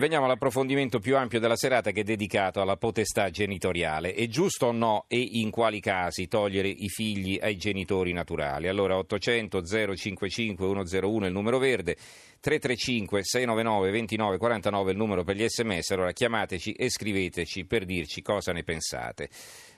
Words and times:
Veniamo 0.00 0.24
all'approfondimento 0.24 0.98
più 0.98 1.14
ampio 1.18 1.38
della 1.40 1.56
serata 1.56 1.90
che 1.90 2.00
è 2.00 2.04
dedicato 2.04 2.62
alla 2.62 2.78
potestà 2.78 3.28
genitoriale. 3.28 4.14
È 4.14 4.26
giusto 4.28 4.68
o 4.68 4.72
no 4.72 5.04
e 5.08 5.18
in 5.20 5.50
quali 5.50 5.78
casi 5.78 6.26
togliere 6.26 6.68
i 6.68 6.88
figli 6.88 7.38
ai 7.38 7.58
genitori 7.58 8.14
naturali? 8.14 8.68
Allora 8.68 8.96
800 8.96 9.62
055 9.62 10.66
101 10.66 11.24
è 11.24 11.26
il 11.26 11.34
numero 11.34 11.58
verde, 11.58 11.96
335 12.40 13.24
699 13.24 13.90
2949 13.90 14.88
è 14.88 14.92
il 14.92 14.98
numero 14.98 15.22
per 15.22 15.36
gli 15.36 15.46
sms. 15.46 15.90
Allora 15.90 16.12
chiamateci 16.12 16.72
e 16.72 16.88
scriveteci 16.88 17.66
per 17.66 17.84
dirci 17.84 18.22
cosa 18.22 18.52
ne 18.52 18.62
pensate. 18.62 19.28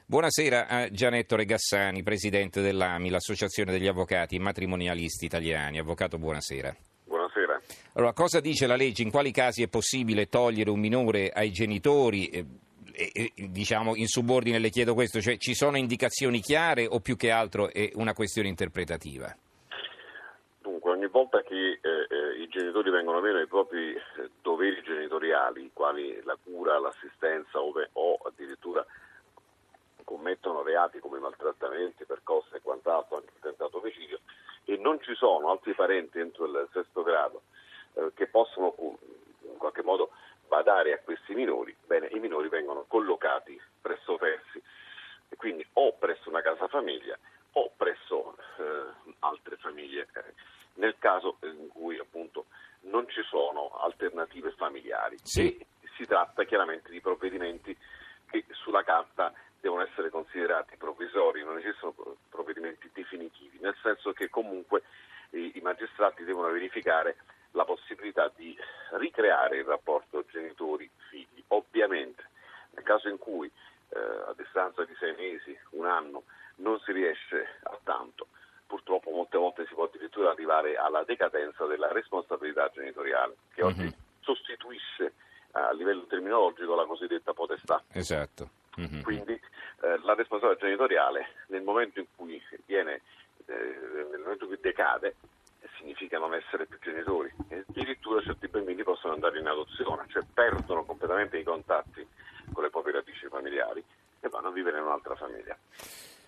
Buonasera 0.06 0.68
a 0.68 0.88
Gianetto 0.88 1.34
Regassani, 1.34 2.04
presidente 2.04 2.60
dell'AMI, 2.60 3.10
l'Associazione 3.10 3.72
degli 3.72 3.88
Avvocati 3.88 4.38
Matrimonialisti 4.38 5.24
Italiani. 5.24 5.80
Avvocato, 5.80 6.16
buonasera. 6.16 6.91
Allora, 7.94 8.12
cosa 8.12 8.40
dice 8.40 8.66
la 8.66 8.76
legge? 8.76 9.02
In 9.02 9.10
quali 9.10 9.30
casi 9.30 9.62
è 9.62 9.68
possibile 9.68 10.28
togliere 10.28 10.70
un 10.70 10.80
minore 10.80 11.30
ai 11.30 11.50
genitori? 11.50 12.28
E, 12.28 12.46
e, 12.94 13.32
diciamo 13.48 13.96
in 13.96 14.06
subordine 14.06 14.58
le 14.58 14.70
chiedo 14.70 14.94
questo, 14.94 15.20
cioè 15.20 15.36
ci 15.38 15.54
sono 15.54 15.76
indicazioni 15.76 16.40
chiare 16.40 16.86
o 16.86 17.00
più 17.00 17.16
che 17.16 17.30
altro 17.30 17.72
è 17.72 17.90
una 17.94 18.12
questione 18.12 18.48
interpretativa? 18.48 19.34
Dunque, 20.60 20.90
ogni 20.90 21.08
volta 21.08 21.42
che 21.42 21.54
eh, 21.54 21.80
eh, 21.82 22.42
i 22.42 22.48
genitori 22.48 22.90
vengono 22.90 23.20
meno 23.20 23.38
ai 23.38 23.46
propri 23.46 23.94
eh, 23.94 24.00
doveri 24.40 24.80
genitoriali, 24.82 25.70
quali 25.72 26.20
la 26.24 26.36
cura, 26.42 26.78
l'assistenza 26.78 27.60
ove, 27.60 27.90
o 27.92 28.18
addirittura 28.24 28.84
commettono 30.04 30.62
reati 30.62 30.98
come 30.98 31.18
maltrattamenti, 31.18 32.04
percosse 32.04 32.56
e 32.56 32.60
quant'altro, 32.62 33.16
anche 33.16 33.32
il 33.34 33.40
tentato 33.40 33.78
omicidio, 33.78 34.20
e 34.64 34.76
non 34.76 35.00
ci 35.02 35.14
sono 35.14 35.50
altri 35.50 35.74
parenti 35.74 36.18
entro 36.18 36.46
il 36.46 36.68
sesto 36.72 37.02
grado 37.02 37.42
eh, 37.94 38.12
che 38.14 38.26
possono 38.26 38.74
in 39.42 39.56
qualche 39.58 39.82
modo 39.82 40.10
badare 40.46 40.92
a 40.92 40.98
questi 40.98 41.34
minori, 41.34 41.74
bene, 41.86 42.08
i 42.12 42.18
minori 42.18 42.48
vengono 42.48 42.84
collocati 42.86 43.58
presso 43.80 44.16
versi, 44.16 44.62
e 45.28 45.36
quindi 45.36 45.66
o 45.74 45.94
presso 45.94 46.28
una 46.28 46.42
casa 46.42 46.68
famiglia 46.68 47.18
o 47.52 47.72
presso 47.76 48.36
eh, 48.58 49.12
altre 49.20 49.56
famiglie, 49.56 50.08
eh, 50.14 50.34
nel 50.74 50.96
caso 50.98 51.38
in 51.42 51.68
cui 51.68 51.98
appunto 51.98 52.46
non 52.82 53.08
ci 53.08 53.22
sono 53.22 53.70
alternative 53.80 54.52
familiari. 54.52 55.18
Sì. 55.22 55.56
E 55.56 55.88
si 55.96 56.04
tratta 56.04 56.44
chiaramente 56.44 56.90
di 56.90 57.00
provvedimenti 57.00 57.76
che 58.30 58.44
sulla 58.50 58.82
carta 58.82 59.32
devono 59.60 59.82
essere 59.82 60.10
considerati 60.10 60.76
provvisori, 60.76 61.44
non 61.44 61.58
esistono 61.58 61.94
provvedimenti 62.28 62.90
definitivi, 62.92 63.58
nel 63.60 63.76
senso 63.82 64.12
che 64.12 64.28
comunque 64.28 64.82
i 65.30 65.60
magistrati 65.62 66.24
devono 66.24 66.50
verificare 66.50 67.16
la 67.52 67.64
possibilità 67.64 68.30
di 68.34 68.56
ricreare 68.92 69.58
il 69.58 69.64
rapporto 69.64 70.24
genitori-figli. 70.30 71.44
Ovviamente, 71.48 72.28
nel 72.70 72.84
caso 72.84 73.08
in 73.08 73.18
cui 73.18 73.50
eh, 73.88 73.98
a 73.98 74.34
distanza 74.36 74.84
di 74.84 74.94
sei 74.98 75.14
mesi, 75.14 75.56
un 75.70 75.86
anno, 75.86 76.24
non 76.56 76.78
si 76.80 76.92
riesce 76.92 77.58
a 77.62 77.78
tanto, 77.82 78.26
purtroppo 78.66 79.10
molte 79.10 79.38
volte 79.38 79.66
si 79.66 79.74
può 79.74 79.84
addirittura 79.84 80.30
arrivare 80.30 80.76
alla 80.76 81.04
decadenza 81.04 81.66
della 81.66 81.92
responsabilità 81.92 82.70
genitoriale, 82.72 83.36
che 83.54 83.64
mm-hmm. 83.64 83.78
oggi 83.78 83.94
sostituisce 84.20 85.12
a 85.52 85.72
livello 85.72 86.06
terminologico 86.06 86.74
la 86.74 86.86
cosiddetta 86.86 87.34
potestà. 87.34 87.82
Esatto. 87.92 88.48
Mm-hmm. 88.80 89.02
Quindi 89.02 89.32
eh, 89.32 89.98
la 90.02 90.14
responsabilità 90.14 90.64
genitoriale 90.64 91.28
nel 91.48 91.62
momento 91.62 91.98
in 91.98 92.06
cui 92.16 92.42
viene, 92.64 93.02
eh, 93.46 93.52
nel 94.10 94.20
momento 94.20 94.44
in 94.44 94.50
cui 94.50 94.58
decade, 94.60 95.16
significa 95.92 96.18
non 96.18 96.34
essere 96.34 96.66
più 96.66 96.78
genitori 96.80 97.30
e 97.48 97.64
addirittura 97.66 98.22
certi 98.22 98.48
bambini 98.48 98.82
possono 98.82 99.12
andare 99.12 99.38
in 99.38 99.46
adozione, 99.46 100.06
cioè 100.08 100.22
perdono 100.32 100.84
completamente 100.84 101.38
i 101.38 101.42
contatti 101.42 102.06
con 102.52 102.62
le 102.62 102.70
proprie 102.70 102.94
radici 102.94 103.26
familiari 103.28 103.84
e 104.20 104.28
vanno 104.28 104.48
a 104.48 104.52
vivere 104.52 104.78
in 104.78 104.84
un'altra 104.84 105.14
famiglia. 105.14 105.56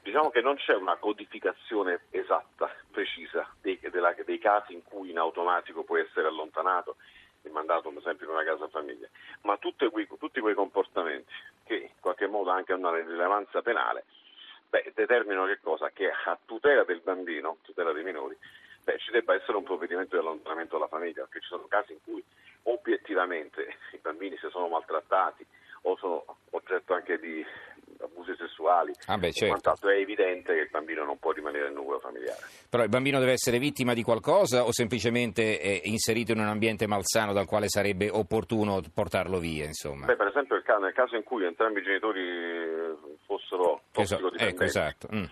Diciamo 0.02 0.28
che 0.30 0.42
non 0.42 0.56
c'è 0.56 0.74
una 0.74 0.96
codificazione 0.96 2.02
esatta, 2.10 2.70
precisa, 2.90 3.48
dei, 3.60 3.80
della, 3.90 4.14
dei 4.24 4.38
casi 4.38 4.74
in 4.74 4.82
cui 4.82 5.10
in 5.10 5.18
automatico 5.18 5.82
può 5.82 5.96
essere 5.96 6.26
allontanato 6.28 6.96
e 7.42 7.48
mandato 7.48 7.88
per 7.88 7.98
esempio 7.98 8.26
in 8.26 8.32
una 8.32 8.44
casa 8.44 8.68
famiglia, 8.68 9.08
ma 9.42 9.58
quei, 9.58 10.06
tutti 10.18 10.40
quei 10.40 10.54
comportamenti 10.54 11.32
che 11.64 11.74
in 11.74 12.00
qualche 12.00 12.26
modo 12.26 12.50
anche 12.50 12.72
hanno 12.72 12.88
una 12.88 12.98
rilevanza 12.98 13.62
penale, 13.62 14.04
beh, 14.68 14.92
determinano 14.94 15.46
che 15.46 15.58
cosa? 15.62 15.90
Che 15.90 16.10
a 16.10 16.38
tutela 16.44 16.84
del 16.84 17.00
bambino, 17.00 17.58
tutela 17.62 17.92
dei 17.92 18.04
minori, 18.04 18.36
beh, 18.84 18.98
ci 18.98 19.10
debba 19.10 19.34
essere 19.34 19.56
un 19.56 19.64
provvedimento 19.64 20.16
di 20.16 20.22
allontanamento 20.22 20.76
dalla 20.76 20.88
famiglia, 20.88 21.22
perché 21.24 21.40
ci 21.40 21.48
sono 21.48 21.66
casi 21.66 21.92
in 21.92 21.98
cui 22.04 22.22
obiettivamente 22.64 23.76
i 23.92 23.98
bambini 24.00 24.36
si 24.38 24.48
sono 24.50 24.68
maltrattati 24.68 25.44
o 25.86 25.96
sono 25.98 26.24
oggetto 26.50 26.94
anche 26.94 27.18
di 27.18 27.44
abusi 28.00 28.34
sessuali, 28.36 28.92
ah 29.06 29.18
beh, 29.18 29.32
certo. 29.32 29.88
è 29.88 29.96
evidente 29.96 30.54
che 30.54 30.60
il 30.60 30.68
bambino 30.70 31.04
non 31.04 31.18
può 31.18 31.32
rimanere 31.32 31.64
nel 31.64 31.74
nucleo 31.74 32.00
familiare. 32.00 32.40
Però 32.68 32.82
il 32.82 32.88
bambino 32.88 33.18
deve 33.18 33.32
essere 33.32 33.58
vittima 33.58 33.92
di 33.92 34.02
qualcosa 34.02 34.64
o 34.64 34.72
semplicemente 34.72 35.58
è 35.58 35.80
inserito 35.84 36.32
in 36.32 36.40
un 36.40 36.48
ambiente 36.48 36.86
malsano 36.86 37.32
dal 37.32 37.46
quale 37.46 37.68
sarebbe 37.68 38.08
opportuno 38.08 38.80
portarlo 38.92 39.38
via? 39.38 39.64
Insomma? 39.64 40.06
Beh, 40.06 40.16
per 40.16 40.28
esempio 40.28 40.54
nel 40.84 40.92
caso 40.92 41.16
in 41.16 41.22
cui 41.22 41.44
entrambi 41.44 41.80
i 41.80 41.82
genitori 41.82 42.22
fossero 43.26 43.82
tossicodipendenti, 43.92 44.54
ecco, 44.54 44.64
esatto. 44.64 45.08
Mm. 45.12 45.24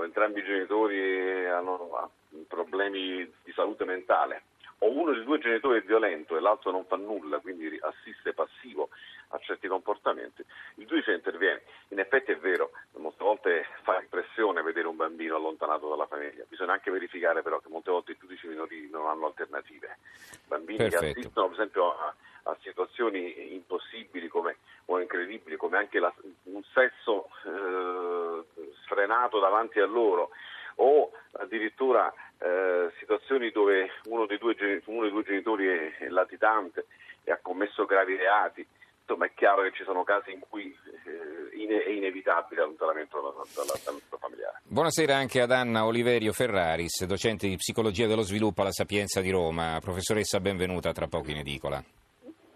O, 0.00 0.04
eh, 0.04 0.04
o 0.04 0.04
entrambi 0.04 0.40
i 0.40 0.44
genitori 0.44 1.46
hanno 1.46 2.10
problemi 2.48 3.30
di 3.42 3.52
salute 3.52 3.84
mentale 3.84 4.42
o 4.82 4.90
uno 4.90 5.12
dei 5.12 5.24
due 5.24 5.38
genitori 5.38 5.78
è 5.78 5.82
violento 5.82 6.36
e 6.36 6.40
l'altro 6.40 6.70
non 6.70 6.86
fa 6.86 6.96
nulla, 6.96 7.38
quindi 7.38 7.78
assiste 7.82 8.32
passivo 8.32 8.88
a 9.28 9.38
certi 9.38 9.68
comportamenti, 9.68 10.44
il 10.76 10.86
giudice 10.86 11.12
interviene. 11.12 11.62
In 11.88 11.98
effetti 11.98 12.32
è 12.32 12.38
vero, 12.38 12.70
molte 12.96 13.22
volte 13.22 13.66
fa 13.82 14.00
impressione 14.00 14.62
vedere 14.62 14.88
un 14.88 14.96
bambino 14.96 15.36
allontanato 15.36 15.88
dalla 15.88 16.06
famiglia, 16.06 16.44
bisogna 16.48 16.72
anche 16.72 16.90
verificare 16.90 17.42
però 17.42 17.58
che 17.60 17.68
molte 17.68 17.90
volte 17.90 18.12
i 18.12 18.16
giudici 18.18 18.46
minori 18.46 18.88
non 18.90 19.06
hanno 19.06 19.26
alternative. 19.26 19.98
Bambini 20.46 20.78
Perfetto. 20.78 21.00
che 21.00 21.10
assistono 21.10 21.46
per 21.48 21.56
esempio 21.56 21.98
a, 21.98 22.14
a 22.44 22.56
situazioni 22.62 23.52
impossibili 23.54 24.28
come, 24.28 24.56
o 24.86 24.98
incredibili 24.98 25.56
come 25.56 25.76
anche 25.76 25.98
la, 25.98 26.12
un 26.44 26.62
sesso 26.72 27.28
eh, 27.44 28.44
sfrenato 28.82 29.29
davanti 29.40 29.80
a 29.80 29.86
loro 29.86 30.30
o 30.76 31.10
addirittura 31.32 32.12
eh, 32.38 32.90
situazioni 32.98 33.50
dove 33.50 33.90
uno 34.04 34.26
dei, 34.26 34.38
due, 34.38 34.54
uno 34.86 35.02
dei, 35.02 35.10
due, 35.10 35.24
genitori 35.24 35.66
è, 35.66 35.96
è 35.98 36.08
latitante 36.08 36.86
e 37.24 37.32
ha 37.32 37.38
commesso 37.40 37.84
gravi 37.84 38.16
reati. 38.16 38.66
Insomma, 39.00 39.26
è 39.26 39.32
chiaro 39.34 39.62
che 39.62 39.72
ci 39.72 39.84
sono 39.84 40.04
casi 40.04 40.32
in 40.32 40.40
cui 40.48 40.74
eh, 41.06 41.84
è 41.84 41.90
inevitabile 41.90 42.60
l'allontanamento 42.60 43.20
dalla, 43.20 43.44
dalla, 43.54 43.98
familiare. 44.18 44.60
Buonasera 44.62 45.16
anche 45.16 45.40
ad 45.40 45.50
Anna 45.50 45.84
Oliverio 45.84 46.32
Ferraris, 46.32 47.04
docente 47.04 47.48
di 47.48 47.56
psicologia 47.56 48.06
dello 48.06 48.22
sviluppo 48.22 48.62
alla 48.62 48.72
Sapienza 48.72 49.20
di 49.20 49.30
Roma. 49.30 49.78
Professoressa, 49.80 50.40
benvenuta 50.40 50.92
tra 50.92 51.08
poco 51.08 51.30
in 51.30 51.38
edicola. 51.38 51.82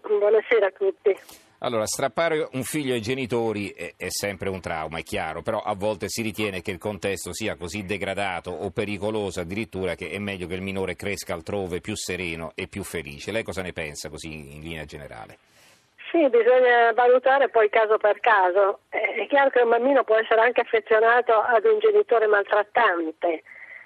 Buonasera 0.01 0.67
a 0.67 0.71
tutti. 0.71 1.15
Allora, 1.65 1.87
strappare 1.87 2.47
un 2.51 2.61
figlio 2.61 2.93
ai 2.93 3.01
genitori 3.01 3.71
è, 3.71 3.93
è, 3.97 4.09
sempre 4.09 4.49
un 4.49 4.61
trauma, 4.61 4.99
è 4.99 5.01
chiaro, 5.01 5.41
però 5.41 5.63
a 5.65 5.73
volte 5.73 6.09
si 6.09 6.21
ritiene 6.21 6.61
che 6.61 6.69
il 6.69 6.77
contesto 6.77 7.33
sia 7.33 7.55
così 7.55 7.85
degradato 7.85 8.51
o 8.51 8.69
pericoloso 8.69 9.39
addirittura 9.39 9.95
che 9.95 10.11
è 10.11 10.19
meglio 10.19 10.45
che 10.45 10.53
il 10.53 10.61
minore 10.61 10.95
cresca 10.95 11.33
altrove 11.33 11.81
più 11.81 11.95
sereno 11.95 12.51
e 12.53 12.67
più 12.67 12.83
felice. 12.83 13.31
Lei 13.31 13.41
cosa 13.41 13.63
ne 13.63 13.73
pensa 13.73 14.09
così 14.09 14.31
in 14.31 14.61
linea 14.61 14.85
generale? 14.85 15.39
Sì, 16.11 16.29
bisogna 16.29 16.93
valutare 16.93 17.49
poi 17.49 17.67
caso 17.69 17.97
per 17.97 18.19
caso. 18.19 18.81
È 18.89 19.25
chiaro 19.27 19.49
che 19.49 19.61
un 19.61 19.69
bambino 19.69 20.03
può 20.03 20.17
essere 20.17 20.41
anche 20.41 20.61
affezionato 20.61 21.33
ad 21.33 21.65
un 21.65 21.79
genitore 21.79 22.27
maltrattante, 22.27 23.41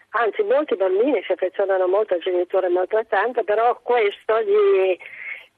anzi 0.10 0.44
molti 0.44 0.76
bambini 0.76 1.24
si 1.24 1.32
affezionano 1.32 1.88
molto 1.88 2.16
al 2.16 2.20
genitore 2.20 2.68
maltrattante, 2.68 3.46
però 3.46 3.80
questo 3.82 4.42
gli 4.42 4.98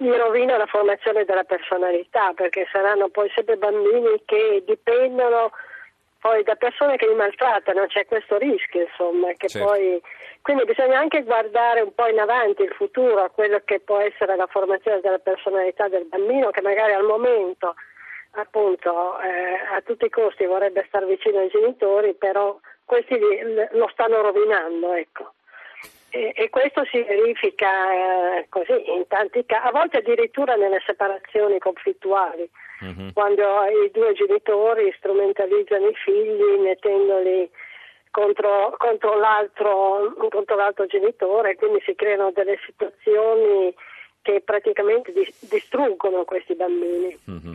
mi 0.01 0.16
rovina 0.17 0.57
la 0.57 0.66
formazione 0.66 1.25
della 1.25 1.43
personalità 1.43 2.34
perché 2.34 2.67
saranno 2.72 3.09
poi 3.09 3.31
sempre 3.34 3.55
bambini 3.58 4.22
che 4.26 4.64
dipendono 4.66 5.52
poi 6.20 6.43
da 6.43 6.55
persone 6.55 6.97
che 6.97 7.08
li 7.08 7.16
maltrattano, 7.16 7.87
c'è 7.87 8.05
questo 8.05 8.37
rischio 8.37 8.81
insomma, 8.81 9.34
che 9.35 9.47
certo. 9.47 9.67
poi... 9.67 10.02
quindi 10.41 10.66
bisogna 10.66 10.99
anche 10.99 11.23
guardare 11.23 11.81
un 11.81 11.93
po' 11.96 12.08
in 12.08 12.20
avanti 12.20 12.61
il 12.61 12.73
futuro, 12.73 13.23
a 13.23 13.29
quello 13.29 13.59
che 13.66 13.79
può 13.79 13.97
essere 13.97 14.35
la 14.35 14.46
formazione 14.46 15.02
della 15.02 15.17
personalità 15.17 15.87
del 15.87 16.05
bambino 16.05 16.52
che 16.52 16.61
magari 16.61 16.93
al 16.93 17.05
momento 17.05 17.73
appunto 18.34 19.20
eh, 19.20 19.76
a 19.76 19.81
tutti 19.81 20.05
i 20.05 20.09
costi 20.09 20.46
vorrebbe 20.46 20.85
stare 20.87 21.08
vicino 21.08 21.40
ai 21.40 21.49
genitori, 21.49 22.14
però 22.14 22.58
questi 22.85 23.17
lo 23.72 23.90
stanno 23.91 24.22
rovinando, 24.22 24.93
ecco. 24.93 25.34
E, 26.13 26.34
e 26.35 26.49
questo 26.49 26.84
si 26.91 27.02
verifica 27.03 27.69
eh, 27.93 28.46
così 28.49 28.91
in 28.91 29.05
tanti 29.08 29.46
casi, 29.46 29.66
a 29.66 29.72
volte 29.72 29.99
addirittura 29.99 30.55
nelle 30.55 30.81
separazioni 30.85 31.58
conflittuali, 31.58 32.49
mm-hmm. 32.84 33.09
quando 33.13 33.43
i 33.85 33.90
due 33.91 34.11
genitori 34.11 34.93
strumentalizzano 34.97 35.87
i 35.87 35.96
figli 35.96 36.59
mettendoli 36.59 37.49
contro, 38.11 38.75
contro, 38.78 39.17
l'altro, 39.17 40.13
contro 40.29 40.55
l'altro 40.58 40.85
genitore, 40.85 41.55
quindi 41.55 41.81
si 41.85 41.96
creano 41.96 42.31
delle 42.31 42.59
situazioni 42.66 43.73
che 44.22 44.41
praticamente 44.41 45.14
distruggono 45.14 46.25
questi 46.25 46.55
bambini. 46.55 47.17
Mm-hmm. 47.29 47.53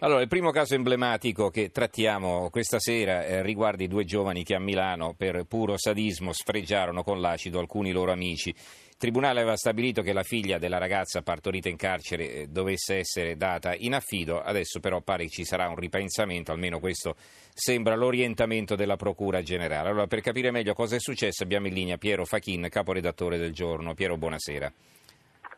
Allora, 0.00 0.20
il 0.20 0.28
primo 0.28 0.50
caso 0.50 0.74
emblematico 0.74 1.48
che 1.48 1.70
trattiamo 1.70 2.50
questa 2.50 2.78
sera 2.78 3.24
eh, 3.24 3.42
riguarda 3.42 3.82
i 3.82 3.88
due 3.88 4.04
giovani 4.04 4.44
che 4.44 4.54
a 4.54 4.60
Milano 4.60 5.14
per 5.16 5.44
puro 5.48 5.78
sadismo 5.78 6.34
sfregiarono 6.34 7.02
con 7.02 7.18
l'acido 7.18 7.60
alcuni 7.60 7.92
loro 7.92 8.12
amici. 8.12 8.50
Il 8.50 8.96
tribunale 8.98 9.40
aveva 9.40 9.56
stabilito 9.56 10.02
che 10.02 10.12
la 10.12 10.22
figlia 10.22 10.58
della 10.58 10.76
ragazza 10.76 11.22
partorita 11.22 11.70
in 11.70 11.76
carcere 11.76 12.30
eh, 12.30 12.46
dovesse 12.48 12.96
essere 12.96 13.38
data 13.38 13.74
in 13.74 13.94
affido, 13.94 14.42
adesso 14.42 14.80
però 14.80 15.00
pare 15.00 15.24
che 15.24 15.30
ci 15.30 15.44
sarà 15.46 15.66
un 15.66 15.76
ripensamento, 15.76 16.52
almeno 16.52 16.78
questo 16.78 17.16
sembra 17.54 17.94
l'orientamento 17.94 18.74
della 18.74 18.96
Procura 18.96 19.40
Generale. 19.40 19.88
Allora, 19.88 20.06
per 20.06 20.20
capire 20.20 20.50
meglio 20.50 20.74
cosa 20.74 20.96
è 20.96 21.00
successo 21.00 21.42
abbiamo 21.42 21.68
in 21.68 21.72
linea 21.72 21.96
Piero 21.96 22.26
Fachin, 22.26 22.68
caporedattore 22.68 23.38
del 23.38 23.54
giorno. 23.54 23.94
Piero, 23.94 24.18
buonasera. 24.18 24.70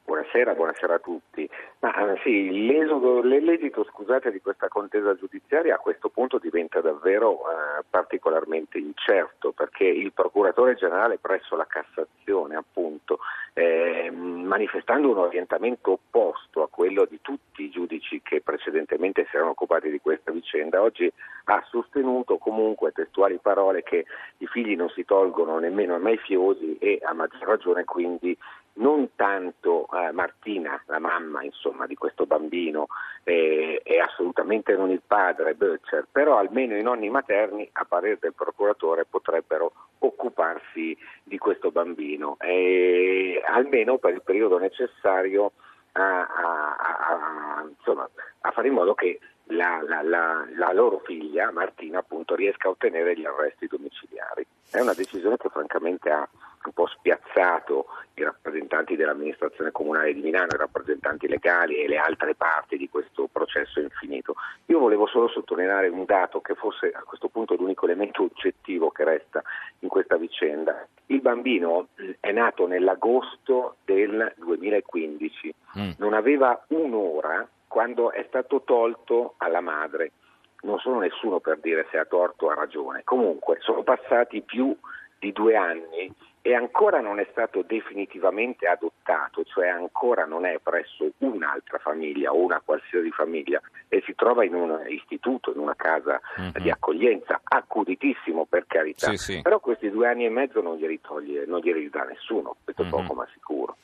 Buonasera, 0.08 0.54
buonasera 0.54 0.94
a 0.94 0.98
tutti. 1.00 1.46
Ma, 1.80 1.94
eh, 1.94 2.18
sì, 2.22 2.48
l'esito 2.50 3.84
scusate, 3.84 4.32
di 4.32 4.40
questa 4.40 4.68
contesa 4.68 5.14
giudiziaria 5.14 5.74
a 5.74 5.78
questo 5.78 6.08
punto 6.08 6.38
diventa 6.38 6.80
davvero 6.80 7.40
eh, 7.40 7.84
particolarmente 7.90 8.78
incerto 8.78 9.52
perché 9.52 9.84
il 9.84 10.14
procuratore 10.14 10.76
generale 10.76 11.18
presso 11.18 11.56
la 11.56 11.66
Cassazione, 11.66 12.56
appunto, 12.56 13.18
eh, 13.52 14.10
manifestando 14.10 15.10
un 15.10 15.18
orientamento 15.18 15.92
opposto 15.92 16.62
a 16.62 16.68
quello 16.70 17.04
di 17.04 17.18
tutti 17.20 17.64
i 17.64 17.70
giudici 17.70 18.22
che 18.22 18.40
precedentemente 18.40 19.26
si 19.28 19.36
erano 19.36 19.50
occupati 19.50 19.90
di 19.90 20.00
questa 20.00 20.32
vicenda, 20.32 20.80
oggi 20.80 21.12
ha 21.50 21.62
sostenuto 21.68 22.38
comunque 22.38 22.92
testuali 22.92 23.38
parole 23.42 23.82
che 23.82 24.06
i 24.38 24.46
figli 24.46 24.74
non 24.74 24.88
si 24.90 25.04
tolgono 25.04 25.58
nemmeno 25.58 25.94
ai 25.94 26.00
mafiosi 26.00 26.78
e 26.78 26.98
a 27.02 27.12
maggior 27.12 27.42
ragione 27.42 27.84
quindi 27.84 28.36
non 28.78 29.10
tanto 29.14 29.88
eh, 29.92 30.12
Martina, 30.12 30.80
la 30.86 30.98
mamma 30.98 31.42
insomma, 31.42 31.86
di 31.86 31.94
questo 31.94 32.26
bambino, 32.26 32.88
eh, 33.24 33.80
e 33.84 34.00
assolutamente 34.00 34.76
non 34.76 34.90
il 34.90 35.02
padre 35.06 35.54
Böttcher, 35.54 36.06
però 36.10 36.38
almeno 36.38 36.76
i 36.76 36.82
nonni 36.82 37.10
materni, 37.10 37.68
a 37.72 37.84
parere 37.84 38.18
del 38.20 38.34
procuratore, 38.34 39.04
potrebbero 39.04 39.72
occuparsi 39.98 40.96
di 41.22 41.38
questo 41.38 41.70
bambino, 41.70 42.36
e, 42.40 43.42
almeno 43.44 43.98
per 43.98 44.14
il 44.14 44.22
periodo 44.22 44.58
necessario 44.58 45.52
a, 45.92 46.20
a, 46.20 46.76
a, 46.76 47.64
insomma, 47.68 48.08
a 48.40 48.50
fare 48.50 48.68
in 48.68 48.74
modo 48.74 48.94
che 48.94 49.18
la, 49.50 49.82
la, 49.86 50.02
la, 50.02 50.46
la, 50.54 50.72
loro 50.72 51.00
figlia, 51.04 51.50
Martina, 51.50 51.98
appunto, 51.98 52.34
riesca 52.34 52.68
a 52.68 52.72
ottenere 52.72 53.16
gli 53.16 53.24
arresti 53.24 53.66
domiciliari. 53.66 54.46
È 54.70 54.80
una 54.80 54.92
decisione 54.92 55.36
che 55.36 55.48
francamente 55.48 56.10
ha 56.10 56.28
un 56.68 56.72
po' 56.72 56.86
spiazzato 56.86 57.86
i 58.14 58.22
rappresentanti 58.22 58.96
dell'amministrazione 58.96 59.70
comunale 59.70 60.12
di 60.12 60.20
Milano, 60.20 60.48
i 60.52 60.58
rappresentanti 60.58 61.26
legali 61.28 61.76
e 61.76 61.88
le 61.88 61.96
altre 61.96 62.34
parti 62.34 62.76
di 62.76 62.88
questo 62.88 63.28
processo 63.30 63.80
infinito. 63.80 64.34
Io 64.66 64.78
volevo 64.78 65.06
solo 65.06 65.28
sottolineare 65.28 65.88
un 65.88 66.04
dato 66.04 66.40
che 66.40 66.54
forse 66.54 66.90
a 66.90 67.02
questo 67.02 67.28
punto 67.28 67.54
è 67.54 67.56
l'unico 67.56 67.86
elemento 67.86 68.22
oggettivo 68.22 68.90
che 68.90 69.04
resta 69.04 69.42
in 69.80 69.88
questa 69.88 70.16
vicenda. 70.16 70.86
Il 71.06 71.20
bambino 71.20 71.88
è 72.20 72.32
nato 72.32 72.66
nell'agosto 72.66 73.76
del 73.84 74.34
2015, 74.36 75.54
mm. 75.78 75.90
non 75.98 76.12
aveva 76.12 76.64
un'ora 76.68 77.48
quando 77.66 78.12
è 78.12 78.24
stato 78.28 78.62
tolto 78.64 79.34
alla 79.38 79.60
madre. 79.60 80.12
Non 80.60 80.78
sono 80.80 80.98
nessuno 80.98 81.38
per 81.38 81.58
dire 81.60 81.86
se 81.90 81.98
ha 81.98 82.04
torto 82.04 82.46
o 82.46 82.50
ha 82.50 82.54
ragione. 82.54 83.02
Comunque 83.04 83.58
sono 83.60 83.84
passati 83.84 84.42
più 84.42 84.76
di 85.18 85.32
due 85.32 85.56
anni 85.56 86.12
e 86.42 86.54
ancora 86.54 87.00
non 87.00 87.18
è 87.18 87.26
stato 87.30 87.62
definitivamente 87.62 88.66
adottato, 88.66 89.44
cioè 89.44 89.68
ancora 89.68 90.24
non 90.24 90.46
è 90.46 90.58
presso 90.62 91.10
un'altra 91.18 91.78
famiglia 91.78 92.32
o 92.32 92.42
una 92.42 92.62
qualsiasi 92.64 93.10
famiglia 93.10 93.60
e 93.88 94.02
si 94.06 94.14
trova 94.14 94.44
in 94.44 94.54
un 94.54 94.84
istituto, 94.88 95.52
in 95.52 95.60
una 95.60 95.74
casa 95.76 96.20
mm-hmm. 96.40 96.50
di 96.62 96.70
accoglienza, 96.70 97.40
accuditissimo 97.42 98.46
per 98.46 98.66
carità, 98.66 99.10
sì, 99.10 99.16
sì. 99.16 99.42
però 99.42 99.58
questi 99.60 99.90
due 99.90 100.08
anni 100.08 100.24
e 100.26 100.30
mezzo 100.30 100.60
non 100.60 100.76
glieli 100.76 101.00
toglie, 101.00 101.44
non 101.46 101.60
glieli 101.60 101.88
dà 101.90 102.04
nessuno, 102.04 102.56
questo 102.62 102.82
mm-hmm. 102.82 102.90
poco 102.90 103.14
ma 103.14 103.28
sicuro. 103.32 103.76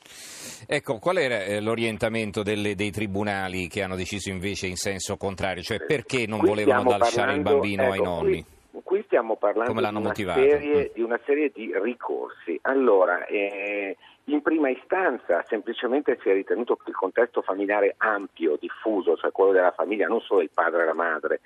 Ecco, 0.67 0.97
qual 0.99 1.17
era 1.17 1.43
eh, 1.43 1.61
l'orientamento 1.61 2.41
delle, 2.41 2.75
dei 2.75 2.91
tribunali 2.91 3.67
che 3.67 3.83
hanno 3.83 3.95
deciso 3.95 4.29
invece 4.29 4.67
in 4.67 4.75
senso 4.75 5.17
contrario, 5.17 5.61
cioè 5.61 5.85
perché 5.85 6.25
non 6.25 6.39
Qui 6.39 6.47
volevano 6.47 6.97
lasciare 6.97 7.33
il 7.33 7.41
bambino 7.41 7.83
ecco, 7.83 7.91
ai 7.93 8.01
nonni? 8.01 8.43
Qui 8.43 8.53
qui 8.85 9.01
stiamo 9.05 9.35
parlando 9.35 9.73
di 9.73 9.79
una, 9.79 10.13
serie, 10.13 10.89
mm. 10.89 10.93
di 10.93 11.01
una, 11.01 11.19
serie, 11.25 11.51
di 11.51 11.73
ricorsi. 11.81 12.57
Allora, 12.61 13.25
eh, 13.25 13.97
in 14.25 14.43
prima 14.43 14.69
istanza 14.69 15.43
semplicemente 15.47 16.19
si 16.21 16.29
è 16.29 16.33
ritenuto 16.33 16.75
che 16.75 16.91
il 16.91 16.95
contesto 16.95 17.41
familiare 17.41 17.95
ampio, 17.97 18.57
diffuso, 18.59 19.17
cioè 19.17 19.31
quello 19.31 19.53
della 19.53 19.71
famiglia, 19.71 20.05
non 20.05 20.21
solo 20.21 20.41
il 20.41 20.51
padre 20.53 20.83
e 20.83 20.85
la 20.85 20.93
madre, 20.93 21.41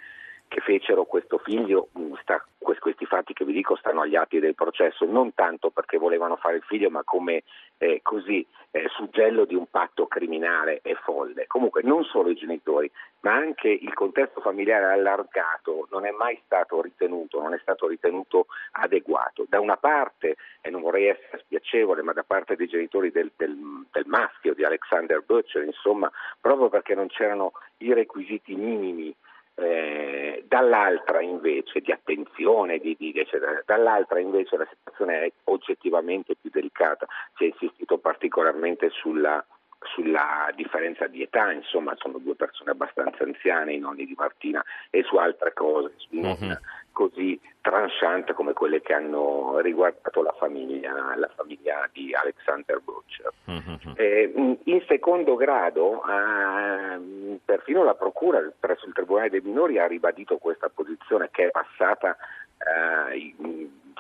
che 0.50 0.60
fecero 0.62 1.06
questo 1.06 1.38
figlio, 1.38 1.90
sta, 2.22 2.44
questi 2.58 3.06
fatti 3.06 3.34
che 3.34 3.46
vi 3.46 3.54
dico 3.54 3.76
stanno 3.76 4.02
agli 4.02 4.16
atti 4.16 4.40
del 4.40 4.56
processo, 4.56 5.06
non 5.06 5.34
tanto 5.36 5.70
perché 5.70 5.98
volevano 5.98 6.36
fare 6.38 6.58
il 6.58 6.64
figlio, 6.64 6.90
ma 6.90 7.04
come 7.04 7.44
eh, 7.78 8.00
così 8.02 8.46
eh, 8.72 8.88
suggello 8.90 9.46
di 9.46 9.54
un 9.54 9.68
patto 9.70 10.08
criminale 10.08 10.80
e 10.82 10.96
folle. 10.96 11.46
Comunque 11.46 11.84
non 11.84 12.04
solo 12.04 12.30
i 12.30 12.36
genitori, 12.36 12.92
ma 13.22 13.36
anche 13.36 13.68
il 13.68 13.94
contesto 13.94 14.42
familiare 14.42 14.92
allargato 14.92 15.88
non 15.92 16.06
è 16.06 16.12
mai 16.12 16.42
stato 16.46 16.82
ritenuto, 16.82 17.40
non 17.42 17.54
è 17.54 17.60
stato 17.62 17.88
ritenuto 17.88 18.48
adeguato. 18.72 19.46
Da 19.48 19.60
una 19.60 19.78
parte, 19.78 20.36
e 20.62 20.70
non 20.72 20.82
vorrei 20.82 21.08
essere 21.08 21.44
spiacevole, 21.44 22.02
ma 22.02 22.14
da 22.14 22.24
parte 22.24 22.56
dei 22.56 22.68
genitori 22.68 23.12
del, 23.12 23.32
del, 23.36 23.56
del 23.92 24.06
maschio, 24.08 24.56
di 24.56 24.64
Alexander 24.64 25.22
Butcher, 25.24 25.64
insomma, 25.64 26.12
proprio 26.42 26.70
perché 26.70 26.96
non 26.96 27.08
c'erano 27.08 27.52
i 27.78 27.94
requisiti 27.94 28.56
minimi 28.56 29.16
eh, 29.60 30.44
dall'altra 30.48 31.22
invece 31.22 31.82
di 31.82 31.92
attenzione, 31.92 32.78
di, 32.80 32.96
di, 32.98 33.12
eccetera. 33.16 33.62
dall'altra 33.66 34.20
invece 34.20 34.58
la 34.58 34.68
situazione 34.70 35.22
è 35.22 35.32
oggettivamente 35.46 36.36
più 36.40 36.50
delicata, 36.52 37.06
si 37.38 37.46
è 37.46 37.48
insistito 37.48 37.98
particolarmente 37.98 38.90
sulla, 38.90 39.44
sulla 39.82 40.50
differenza 40.56 41.08
di 41.08 41.22
età, 41.22 41.52
insomma 41.52 41.94
sono 41.98 42.18
due 42.18 42.36
persone 42.36 42.72
abbastanza 42.72 43.24
anziane, 43.24 43.74
i 43.74 43.80
nonni 43.80 44.06
di 44.06 44.16
Martina, 44.18 44.64
e 44.90 45.04
su 45.04 45.16
altre 45.18 45.54
cose, 45.54 45.94
non 46.10 46.38
mm-hmm. 46.40 46.52
Così 47.00 47.40
tranchant 47.62 48.34
come 48.34 48.52
quelle 48.52 48.82
che 48.82 48.94
hanno 48.94 49.60
riguardato 49.60 50.22
la 50.22 50.34
famiglia, 50.38 51.16
la 51.16 51.30
famiglia 51.34 51.90
di 51.94 52.14
Alexander 52.14 52.82
Butcher. 52.82 53.32
Mm-hmm. 53.50 53.94
Eh, 53.96 54.58
in 54.66 54.84
secondo 54.86 55.36
grado, 55.36 56.02
eh, 56.04 57.40
perfino 57.46 57.86
la 57.86 57.96
Procura 57.96 58.42
presso 58.60 58.86
il 58.86 58.92
Tribunale 58.92 59.30
dei 59.30 59.40
minori 59.40 59.80
ha 59.80 59.88
ribadito 59.88 60.38
questa 60.40 60.68
posizione 60.68 61.30
che 61.32 61.48
è 61.48 61.52
passata 61.52 62.18
eh, 62.58 63.34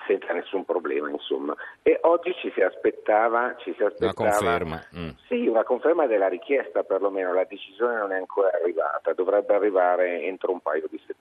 senza 0.05 0.33
nessun 0.33 0.65
problema, 0.65 1.09
insomma. 1.09 1.55
E 1.83 1.99
oggi 2.01 2.33
ci 2.41 2.51
si 2.53 2.61
aspettava, 2.61 3.55
ci 3.59 3.73
si 3.77 3.83
aspettava 3.83 4.13
una 4.23 4.31
conferma. 4.31 4.83
Mm. 4.97 5.09
Sì, 5.27 5.47
una 5.47 5.63
conferma 5.63 6.07
della 6.07 6.27
richiesta 6.27 6.83
perlomeno, 6.83 7.31
la 7.33 7.45
decisione 7.47 7.97
non 7.97 8.11
è 8.11 8.17
ancora 8.17 8.49
arrivata, 8.51 9.13
dovrebbe 9.13 9.53
arrivare 9.53 10.23
entro 10.23 10.51
un 10.51 10.59
paio 10.59 10.87
di 10.89 10.97
settimane. 10.97 11.18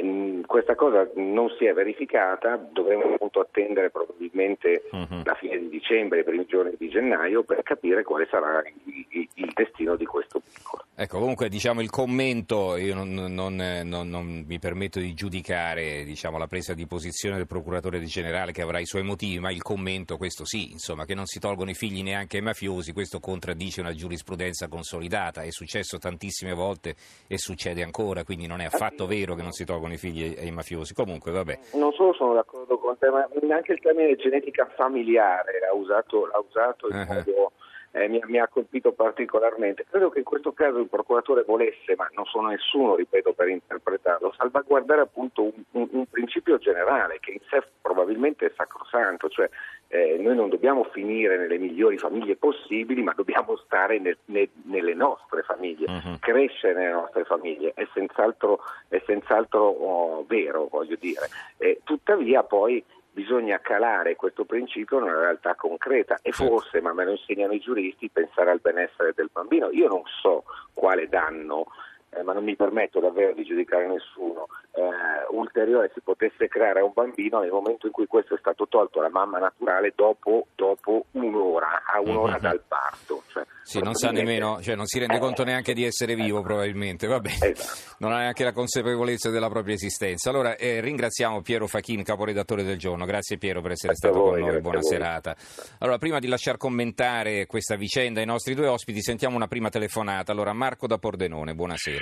Eh, 0.00 0.40
questa 0.46 0.74
cosa 0.74 1.08
non 1.14 1.50
si 1.58 1.66
è 1.66 1.72
verificata, 1.72 2.56
dovremo 2.56 3.14
appunto 3.14 3.40
attendere 3.40 3.90
probabilmente 3.90 4.84
uh-huh. 4.90 5.22
la 5.24 5.34
fine 5.34 5.58
di 5.58 5.68
dicembre, 5.68 6.20
i 6.20 6.24
primi 6.24 6.46
giorni 6.46 6.74
di 6.76 6.88
gennaio 6.88 7.42
per 7.42 7.62
capire 7.62 8.02
quale 8.02 8.26
sarà 8.30 8.62
il, 8.64 9.28
il 9.34 9.50
destino 9.54 9.96
di 9.96 10.06
questo 10.06 10.40
piccolo. 10.40 10.84
Ecco, 11.02 11.18
comunque 11.18 11.48
diciamo 11.48 11.80
il 11.80 11.88
commento, 11.88 12.76
io 12.76 12.94
non, 12.94 13.14
non, 13.14 13.56
non, 13.56 14.10
non 14.10 14.44
mi 14.46 14.58
permetto 14.58 14.98
di 14.98 15.14
giudicare 15.14 16.04
diciamo, 16.04 16.36
la 16.36 16.46
presa 16.46 16.74
di 16.74 16.86
posizione 16.86 17.36
del 17.36 17.46
procuratore 17.46 18.04
generale 18.04 18.52
che 18.52 18.60
avrà 18.60 18.80
i 18.80 18.84
suoi 18.84 19.02
motivi, 19.02 19.38
ma 19.38 19.50
il 19.50 19.62
commento, 19.62 20.18
questo 20.18 20.44
sì, 20.44 20.72
insomma, 20.72 21.06
che 21.06 21.14
non 21.14 21.24
si 21.24 21.40
tolgono 21.40 21.70
i 21.70 21.74
figli 21.74 22.02
neanche 22.02 22.36
ai 22.36 22.42
mafiosi, 22.42 22.92
questo 22.92 23.18
contraddice 23.18 23.80
una 23.80 23.94
giurisprudenza 23.94 24.68
consolidata, 24.68 25.40
è 25.40 25.50
successo 25.50 25.96
tantissime 25.96 26.52
volte 26.52 26.94
e 27.26 27.38
succede 27.38 27.82
ancora, 27.82 28.22
quindi 28.22 28.46
non 28.46 28.60
è 28.60 28.66
affatto 28.66 29.06
vero 29.06 29.34
che 29.34 29.40
non 29.40 29.52
si 29.52 29.64
tolgono 29.64 29.94
i 29.94 29.96
figli 29.96 30.36
ai 30.38 30.50
mafiosi. 30.50 30.92
Comunque, 30.92 31.32
vabbè. 31.32 31.58
Non 31.76 31.94
solo 31.94 32.12
sono 32.12 32.34
d'accordo 32.34 32.76
con 32.76 32.98
te, 32.98 33.08
ma 33.08 33.26
anche 33.54 33.72
il 33.72 33.80
termine 33.80 34.16
genetica 34.16 34.70
familiare 34.76 35.60
l'ha 35.60 35.74
usato, 35.74 36.26
l'ha 36.26 36.44
usato 36.46 36.88
in 36.90 36.96
uh-huh. 36.96 37.14
modo 37.14 37.52
eh, 37.92 38.08
mi, 38.08 38.20
mi, 38.26 38.38
ha 38.38 38.48
colpito 38.48 38.92
particolarmente. 38.92 39.84
Credo 39.88 40.10
che 40.10 40.18
in 40.18 40.24
questo 40.24 40.52
caso 40.52 40.78
il 40.78 40.88
procuratore 40.88 41.44
volesse, 41.44 41.94
ma 41.96 42.08
non 42.12 42.24
sono 42.26 42.48
nessuno, 42.48 42.94
ripeto, 42.94 43.32
per 43.32 43.48
interpretarlo, 43.48 44.32
salvaguardare 44.36 45.00
appunto 45.00 45.42
un, 45.42 45.52
un, 45.72 45.88
un 45.90 46.06
principio 46.06 46.58
generale 46.58 47.18
che 47.20 47.32
in 47.32 47.40
sé 47.48 47.62
probabilmente 47.80 48.46
è 48.46 48.52
sacrosanto, 48.54 49.28
cioè 49.28 49.48
eh, 49.88 50.16
noi 50.20 50.36
non 50.36 50.48
dobbiamo 50.48 50.84
finire 50.84 51.36
nelle 51.36 51.58
migliori 51.58 51.98
famiglie 51.98 52.36
possibili, 52.36 53.02
ma 53.02 53.12
dobbiamo 53.12 53.56
stare 53.56 53.98
nel, 53.98 54.16
nel, 54.26 54.48
nelle 54.62 54.94
nostre 54.94 55.42
famiglie, 55.42 55.90
uh-huh. 55.90 56.18
crescere 56.20 56.74
nelle 56.74 56.92
nostre 56.92 57.24
famiglie, 57.24 57.72
è 57.74 57.86
senz'altro, 57.92 58.60
è 58.88 59.02
senz'altro 59.04 59.66
oh, 59.66 60.24
vero, 60.28 60.68
voglio 60.70 60.96
dire. 61.00 61.28
Eh, 61.56 61.80
tuttavia 61.82 62.44
poi 62.44 62.84
bisogna 63.12 63.58
calare 63.60 64.16
questo 64.16 64.44
principio 64.44 64.98
in 64.98 65.04
una 65.04 65.18
realtà 65.18 65.54
concreta 65.54 66.18
e 66.22 66.32
forse, 66.32 66.80
ma 66.80 66.92
me 66.92 67.04
lo 67.04 67.10
insegnano 67.12 67.52
i 67.52 67.60
giuristi, 67.60 68.10
pensare 68.10 68.50
al 68.50 68.60
benessere 68.60 69.12
del 69.14 69.30
bambino. 69.32 69.70
Io 69.70 69.88
non 69.88 70.02
so 70.20 70.44
quale 70.72 71.08
danno 71.08 71.66
eh, 72.10 72.22
ma 72.22 72.32
non 72.32 72.44
mi 72.44 72.56
permetto 72.56 73.00
davvero 73.00 73.32
di 73.32 73.44
giudicare 73.44 73.86
nessuno, 73.86 74.46
eh, 74.72 75.26
ulteriore 75.30 75.90
si 75.94 76.00
potesse 76.00 76.48
creare 76.48 76.80
a 76.80 76.84
un 76.84 76.92
bambino 76.92 77.40
nel 77.40 77.50
momento 77.50 77.86
in 77.86 77.92
cui 77.92 78.06
questo 78.06 78.34
è 78.34 78.38
stato 78.38 78.66
tolto 78.68 78.98
alla 78.98 79.10
mamma 79.10 79.38
naturale 79.38 79.92
dopo, 79.94 80.46
dopo 80.54 81.06
un'ora, 81.12 81.82
a 81.84 82.00
un'ora 82.00 82.32
mm-hmm. 82.32 82.40
dal 82.40 82.62
parto. 82.66 83.22
Cioè, 83.28 83.44
sì, 83.62 83.80
non 83.80 83.94
sa 83.94 84.10
nemmeno, 84.10 84.60
cioè 84.60 84.74
non 84.74 84.86
si 84.86 84.98
rende 84.98 85.18
conto 85.18 85.44
neanche 85.44 85.72
di 85.72 85.84
essere 85.84 86.14
vivo 86.14 86.42
probabilmente, 86.42 87.06
va 87.06 87.20
bene. 87.20 87.50
Esatto. 87.52 87.96
Non 87.98 88.12
ha 88.12 88.18
neanche 88.18 88.42
la 88.42 88.52
consapevolezza 88.52 89.30
della 89.30 89.48
propria 89.48 89.74
esistenza. 89.74 90.30
Allora 90.30 90.56
eh, 90.56 90.80
ringraziamo 90.80 91.42
Piero 91.42 91.66
Fachin, 91.66 92.02
caporedattore 92.02 92.64
del 92.64 92.78
giorno. 92.78 93.04
Grazie 93.04 93.38
Piero 93.38 93.60
per 93.60 93.72
essere 93.72 93.92
grazie 93.92 94.08
stato 94.10 94.24
voi, 94.24 94.40
con 94.40 94.50
noi, 94.50 94.60
buona 94.60 94.82
serata. 94.82 95.36
Allora, 95.78 95.98
prima 95.98 96.18
di 96.18 96.26
lasciar 96.26 96.56
commentare 96.56 97.46
questa 97.46 97.76
vicenda 97.76 98.20
ai 98.20 98.26
nostri 98.26 98.54
due 98.54 98.66
ospiti, 98.66 99.02
sentiamo 99.02 99.36
una 99.36 99.46
prima 99.46 99.68
telefonata. 99.68 100.32
Allora, 100.32 100.52
Marco 100.52 100.86
da 100.86 100.98
Pordenone, 100.98 101.54
buonasera. 101.54 101.99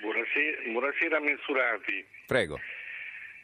Buonasera, 0.00 0.62
buonasera 0.70 1.20
Mensurati. 1.20 2.06
Prego. 2.26 2.60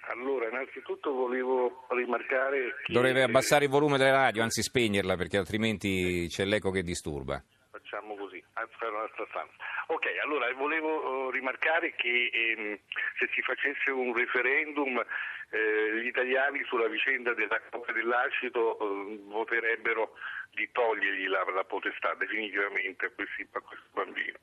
Allora, 0.08 0.48
innanzitutto 0.48 1.12
volevo 1.12 1.86
rimarcare 1.90 2.74
che... 2.84 2.92
Dovrebbe 2.92 3.22
abbassare 3.22 3.64
il 3.64 3.70
volume 3.70 3.98
della 3.98 4.12
radio, 4.12 4.42
anzi 4.42 4.62
spegnerla, 4.62 5.16
perché 5.16 5.36
altrimenti 5.36 6.26
c'è 6.28 6.44
l'eco 6.44 6.70
che 6.70 6.82
disturba. 6.82 7.42
Facciamo 7.70 8.16
così, 8.16 8.42
fare 8.52 8.90
un'altra 8.90 9.24
stanza. 9.30 9.54
Ok, 9.86 10.06
allora 10.22 10.52
volevo 10.54 11.26
uh, 11.26 11.30
rimarcare 11.30 11.94
che 11.94 12.30
ehm, 12.32 12.78
se 13.18 13.28
si 13.32 13.42
facesse 13.42 13.90
un 13.90 14.14
referendum 14.14 15.02
eh, 15.50 16.00
gli 16.00 16.06
italiani 16.06 16.64
sulla 16.64 16.88
vicenda 16.88 17.34
della 17.34 17.60
coppia 17.70 17.92
dell'acido 17.92 18.78
eh, 18.78 19.20
voterebbero 19.24 20.14
di 20.50 20.68
togliergli 20.72 21.28
la, 21.28 21.44
la 21.54 21.64
potestà 21.64 22.14
definitivamente 22.14 23.06
a, 23.06 23.10
questi, 23.10 23.46
a 23.52 23.60
questo 23.60 23.86
bambino. 23.92 24.38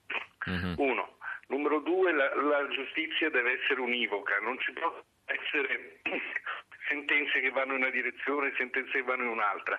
Mm-hmm. 0.49 0.73
Uno. 0.77 1.17
Numero 1.49 1.79
due, 1.79 2.11
la, 2.11 2.33
la 2.35 2.67
giustizia 2.69 3.29
deve 3.29 3.59
essere 3.59 3.81
univoca, 3.81 4.37
non 4.39 4.59
ci 4.59 4.71
possono 4.73 5.03
essere 5.25 6.01
sentenze 6.87 7.39
che 7.39 7.49
vanno 7.49 7.73
in 7.73 7.81
una 7.81 7.89
direzione 7.89 8.49
e 8.49 8.53
sentenze 8.57 8.91
che 8.91 9.03
vanno 9.03 9.23
in 9.23 9.29
un'altra. 9.29 9.77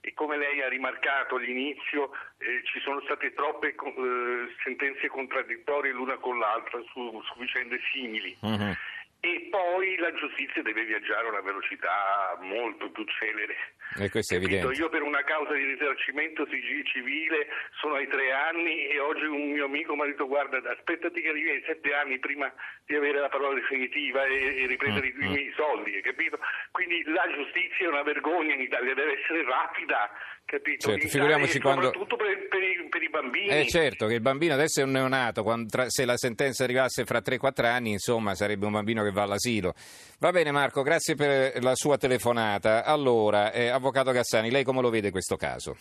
E 0.00 0.14
come 0.14 0.36
lei 0.36 0.62
ha 0.62 0.68
rimarcato 0.68 1.34
all'inizio, 1.34 2.12
eh, 2.38 2.62
ci 2.64 2.78
sono 2.80 3.00
state 3.00 3.34
troppe 3.34 3.74
eh, 3.74 4.54
sentenze 4.62 5.08
contraddittorie 5.08 5.90
l'una 5.90 6.16
con 6.18 6.38
l'altra 6.38 6.80
su, 6.92 7.20
su 7.22 7.38
vicende 7.38 7.80
simili. 7.92 8.36
Uh-huh 8.40 8.76
e 9.20 9.48
poi 9.50 9.96
la 9.96 10.12
giustizia 10.14 10.62
deve 10.62 10.84
viaggiare 10.84 11.26
a 11.26 11.30
una 11.30 11.40
velocità 11.40 12.38
molto 12.40 12.90
più 12.90 13.04
celere. 13.04 13.56
E 13.98 14.10
questo 14.10 14.34
è 14.34 14.36
evidente. 14.36 14.74
Io 14.74 14.88
per 14.88 15.02
una 15.02 15.22
causa 15.24 15.52
di 15.54 15.64
risarcimento 15.64 16.46
civile 16.48 17.46
sono 17.80 17.94
ai 17.94 18.06
tre 18.08 18.32
anni 18.32 18.86
e 18.86 18.98
oggi 18.98 19.24
un 19.24 19.50
mio 19.52 19.64
amico 19.64 19.94
mi 19.94 20.02
ha 20.02 20.06
detto 20.06 20.26
guarda 20.26 20.58
aspettati 20.70 21.20
che 21.20 21.28
arrivi 21.28 21.50
ai 21.50 21.62
sette 21.66 21.92
anni 21.94 22.18
prima 22.18 22.52
di 22.86 22.94
avere 22.94 23.20
la 23.20 23.28
parola 23.28 23.54
definitiva 23.54 24.24
e, 24.24 24.62
e 24.62 24.66
riprendere 24.66 25.12
mm, 25.12 25.22
i 25.22 25.28
miei 25.28 25.48
mm. 25.48 25.54
soldi, 25.54 26.00
capito? 26.00 26.38
Quindi 26.70 27.02
la 27.04 27.26
giustizia 27.34 27.86
è 27.86 27.88
una 27.88 28.02
vergogna 28.02 28.54
in 28.54 28.60
Italia, 28.60 28.94
deve 28.94 29.20
essere 29.20 29.44
rapida, 29.44 30.10
capito? 30.44 30.88
Certo, 30.88 31.08
figuriamoci 31.08 31.60
quando... 31.60 31.84
Soprattutto 31.84 32.16
per, 32.16 32.48
per, 32.48 32.62
i, 32.62 32.88
per, 32.88 33.02
i, 33.02 33.10
bambini. 33.10 33.48
Eh 33.48 33.66
certo, 33.66 34.06
che 34.06 34.14
il 34.14 34.20
bambino 34.20 34.54
adesso 34.54 34.80
è 34.80 34.84
un 34.84 34.92
neonato, 34.92 35.44
tra, 35.68 35.88
se 35.88 36.04
la 36.04 36.16
sentenza 36.16 36.64
arrivasse 36.64 37.04
fra 37.04 37.18
3-4 37.18 37.64
anni, 37.66 37.90
insomma, 37.90 38.34
sarebbe 38.34 38.64
un 38.64 38.72
bambino 38.72 39.02
che 39.02 39.10
va 39.10 39.22
all'asilo. 39.22 39.74
Va 40.18 40.30
bene 40.30 40.50
Marco, 40.50 40.82
grazie 40.82 41.14
per 41.14 41.62
la 41.62 41.74
sua 41.74 41.98
telefonata. 41.98 42.84
Allora, 42.84 43.52
eh, 43.52 43.68
Avvocato 43.88 44.12
Gassani, 44.12 44.50
lei 44.50 44.64
come 44.64 44.82
lo 44.82 44.90
vede 44.90 45.10
questo 45.10 45.36
caso? 45.36 45.74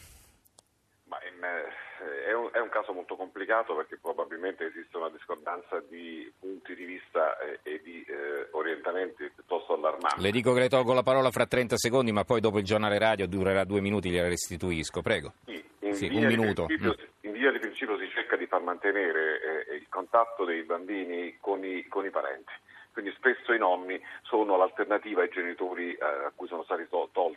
Eh, 1.09 2.29
è, 2.29 2.59
un, 2.59 2.69
caso 2.69 2.93
molto 2.93 3.17
complicato 3.17 3.75
perché 3.75 3.97
probabilmente 4.01 4.65
esiste 4.65 4.95
una 4.95 5.09
discordanza 5.09 5.83
di 5.89 6.31
punti 6.39 6.73
di 6.73 6.85
vista 6.85 7.37
e, 7.39 7.59
e 7.63 7.81
di 7.83 8.01
eh, 8.03 8.47
orientamenti 8.51 9.29
piuttosto 9.35 9.73
allarmanti. 9.73 10.21
Le 10.21 10.31
dico 10.31 10.53
che 10.53 10.61
le 10.61 10.69
tolgo 10.69 10.93
la 10.93 11.03
parola 11.03 11.31
fra 11.31 11.47
30 11.47 11.75
secondi, 11.75 12.13
ma 12.13 12.23
poi 12.23 12.39
dopo 12.39 12.59
il 12.59 12.63
giornale 12.63 12.97
radio 12.97 13.27
durerà 13.27 13.65
due 13.65 13.81
minuti, 13.81 14.09
gliela 14.09 14.29
restituisco. 14.29 15.01
Prego. 15.01 15.33
Sì, 15.43 15.61
sì 15.91 16.07
un 16.07 16.27
minuto. 16.27 16.67
Mm. 16.71 16.91
In 17.21 17.31
via 17.33 17.51
di 17.51 17.59
principio 17.59 17.97
si 17.97 18.09
cerca 18.11 18.37
di 18.37 18.45
far 18.45 18.61
mantenere 18.61 19.65
eh, 19.67 19.75
il 19.75 19.87
contatto 19.89 20.45
dei 20.45 20.63
bambini 20.63 21.35
con 21.41 21.65
i, 21.65 21.85
con 21.89 22.05
i 22.05 22.09
parenti 22.09 22.53
quindi 22.97 23.13
spesso 23.15 23.53
i 23.53 23.59
nonni 23.59 24.01
sono 24.23 24.57
l'alternativa 24.57 25.21
ai 25.21 25.29
genitori 25.29 25.93
eh, 25.93 26.03
a 26.03 26.31
cui 26.33 26.47
sono 26.47 26.63
stati 26.63 26.87
to- 26.89 27.09
tolti. 27.11 27.36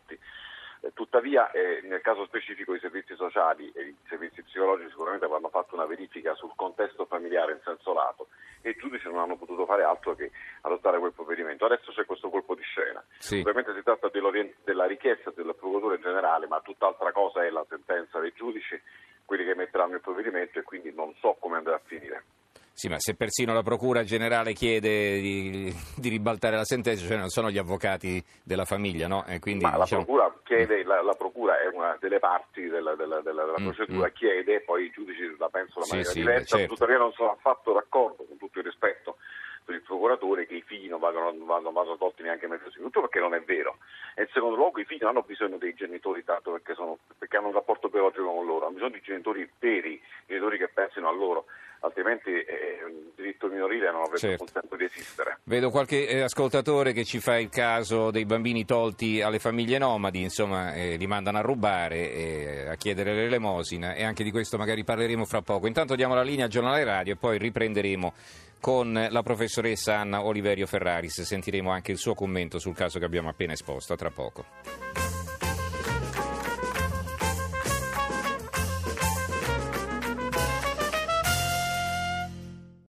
Tuttavia, 1.00 1.50
eh, 1.52 1.80
nel 1.85 2.02
caso 2.02 2.26
specifico, 2.26 2.75
i 2.75 2.78
servizi 2.78 3.14
sociali 3.14 3.73
e 3.75 3.85
i 3.85 3.97
servizi 4.07 4.42
psicologici 4.42 4.90
sicuramente 4.90 5.25
avranno 5.25 5.49
fatto 5.49 5.75
una 5.75 5.87
verifica 5.87 6.35
sul 6.35 6.52
contesto 6.54 7.07
familiare 7.07 7.52
in 7.52 7.61
senso 7.64 7.95
lato 7.95 8.28
e 8.61 8.69
i 8.69 8.76
giudici 8.76 9.09
non 9.09 9.16
hanno 9.16 9.38
potuto 9.38 9.64
fare 9.64 9.83
altro 9.83 10.14
che 10.14 10.30
adottare 10.61 10.99
quel 10.99 11.14
provvedimento. 11.14 11.64
Adesso 11.64 11.90
c'è 11.92 12.04
questo 12.04 12.28
colpo 12.28 12.54
di 12.54 12.61
scena. 12.61 13.02
Sì. 13.16 13.38
Ovviamente 13.38 13.73
si 13.73 13.83
tratta 13.83 14.11
della 14.11 14.85
richiesta 14.85 15.33
del 15.35 15.54
procuratore 15.59 15.99
generale, 16.00 16.47
ma 16.47 16.61
tutt'altra 16.61 17.12
cosa 17.12 17.47
è 17.47 17.49
la 17.49 17.64
sentenza 17.66 18.21
dei 18.21 18.35
giudici, 18.37 18.78
quelli 19.25 19.47
che 19.47 19.54
metteranno 19.54 19.95
il 19.95 20.02
provvedimento 20.02 20.59
e 20.59 20.64
quindi 20.64 20.92
non 20.92 21.14
so 21.14 21.35
come 21.40 21.57
andrà 21.57 21.76
a 21.76 21.83
finire. 21.83 22.25
Sì, 22.73 22.89
ma 22.89 22.99
se 22.99 23.15
persino 23.15 23.53
la 23.53 23.62
Procura 23.62 24.05
Generale 24.05 24.53
chiede 24.53 25.21
di, 25.21 25.75
di 25.97 26.09
ribaltare 26.09 26.57
la 26.57 26.65
sentenza, 26.65 27.07
cioè 27.07 27.19
non 27.19 27.29
sono 27.29 27.50
gli 27.50 27.59
avvocati 27.59 28.25
della 28.43 28.65
famiglia, 28.65 29.07
no? 29.07 29.25
Quindi, 29.39 29.65
ma 29.65 29.79
diciamo... 29.79 30.00
la 30.00 30.07
Procura 30.07 30.35
chiede, 30.45 30.85
la, 30.85 31.03
la, 31.03 31.15
Procura 31.15 31.61
è 31.61 31.67
una 31.67 31.97
delle 32.00 32.19
parti 32.19 32.69
della, 32.69 32.95
della, 32.95 33.21
della, 33.21 33.45
della 33.45 33.61
mm, 33.61 33.65
procedura, 33.65 34.09
mm. 34.09 34.12
chiede, 34.15 34.61
poi 34.62 34.87
i 34.87 34.91
giudici 34.91 35.37
la 35.39 35.49
pensano 35.49 35.85
in 35.85 35.91
maniera 35.91 36.11
sì, 36.11 36.19
diversa, 36.19 36.57
certo. 36.57 36.75
tuttavia 36.75 36.99
non 36.99 37.12
sono 37.12 37.33
affatto 37.33 37.73
d'accordo, 37.73 38.25
con 38.25 38.39
tutto 38.39 38.59
il 38.59 38.65
rispetto 38.65 39.17
per 39.65 39.75
il 39.75 39.83
procuratore, 39.83 40.47
che 40.47 40.55
i 40.55 40.62
figli 40.62 40.89
non 40.89 40.99
vadano, 40.99 41.33
vadano, 41.45 41.71
vadano 41.71 41.97
tolti 41.97 42.23
neanche 42.23 42.49
mezzo 42.49 42.71
minuto, 42.77 43.00
perché 43.00 43.21
non 43.21 43.35
è 43.35 43.43
vero. 43.43 43.79
E 44.15 44.23
in 44.23 44.29
secondo 44.33 44.57
luogo 44.57 44.81
i 44.81 44.85
figli 44.85 45.00
non 45.00 45.11
hanno 45.11 45.23
bisogno 45.23 45.59
dei 45.59 45.75
genitori 45.75 46.25
tanto 46.25 46.50
perché, 46.50 46.75
sono, 46.75 46.99
perché 47.17 47.37
hanno 47.37 47.49
un 47.49 47.53
rapporto 47.53 47.89
biologico 47.89 48.33
con 48.33 48.47
loro, 48.47 48.67
hanno 48.67 48.75
bisogno 48.75 48.95
di 48.95 49.03
genitori 49.03 49.49
veri, 49.59 50.03
genitori 50.27 50.59
che 50.59 50.69
pensino 50.69 51.09
a 51.09 51.12
loro 51.12 51.45
altrimenti 51.81 52.31
eh, 52.31 52.79
il 52.89 53.13
diritto 53.15 53.49
minorile 53.49 53.91
non 53.91 54.03
avrebbe 54.03 54.19
certo. 54.19 54.47
tempo 54.53 54.77
di 54.77 54.85
esistere. 54.85 55.39
Vedo 55.45 55.71
qualche 55.71 56.07
eh, 56.07 56.21
ascoltatore 56.21 56.93
che 56.93 57.05
ci 57.05 57.21
fa 57.21 57.39
il 57.39 57.49
caso 57.49 58.11
dei 58.11 58.25
bambini 58.25 58.65
tolti 58.65 59.21
alle 59.21 59.39
famiglie 59.39 59.79
nomadi, 59.79 60.23
insomma, 60.23 60.75
eh, 60.75 60.97
li 60.97 61.07
mandano 61.07 61.39
a 61.39 61.43
rubare, 61.43 62.69
a 62.69 62.75
chiedere 62.77 63.15
l'elemosina 63.15 63.95
e 63.95 64.05
anche 64.05 64.25
di 64.25 64.31
questo 64.31 64.57
magari 64.57 64.85
parleremo 64.85 65.25
fra 65.25 65.43
poco. 65.43 65.67
Intanto 65.67 65.95
diamo 65.95 66.15
la 66.15 66.23
linea 66.23 66.45
al 66.45 66.51
giornale 66.51 66.85
radio 66.85 67.15
e 67.15 67.17
poi 67.17 67.39
riprenderemo 67.39 68.13
con 68.61 69.09
la 69.11 69.23
professoressa 69.23 69.97
Anna 69.97 70.23
Oliverio 70.23 70.67
Ferraris, 70.67 71.23
sentiremo 71.23 71.71
anche 71.71 71.93
il 71.93 71.99
suo 71.99 72.15
commento 72.15 72.59
sul 72.59 72.75
caso 72.75 72.99
che 72.99 73.07
abbiamo 73.07 73.31
appena 73.31 73.53
esposto, 73.53 73.97
tra 73.97 74.11
poco. 74.11 75.10